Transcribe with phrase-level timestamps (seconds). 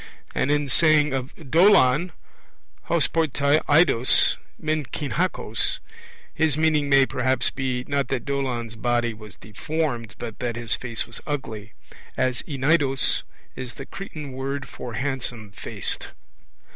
[0.33, 2.11] And in saying of Dolon,
[2.85, 5.77] hos p e toi eidos men heen kakos,
[6.33, 11.05] his meaning may perhaps be, not that Dolon's body was deformed, but that his face
[11.05, 11.73] was ugly,
[12.17, 13.21] as eneidos
[13.55, 16.07] is the Cretan word for handsome faced.